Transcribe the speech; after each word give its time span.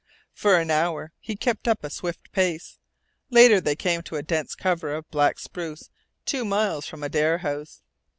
For 0.33 0.57
an 0.59 0.71
hour 0.71 1.13
he 1.19 1.35
kept 1.35 1.67
up 1.67 1.83
a 1.83 1.91
swift 1.91 2.31
pace. 2.31 2.79
Later 3.29 3.61
they 3.61 3.75
came 3.75 4.01
to 4.01 4.15
a 4.15 4.23
dense 4.23 4.55
cover 4.55 4.91
of 4.95 5.07
black 5.11 5.37
spruce 5.37 5.91
two 6.25 6.43
miles 6.43 6.87
from 6.87 7.03
Adare 7.03 7.41
House. 7.41 7.83